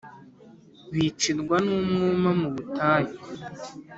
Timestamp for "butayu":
2.53-3.13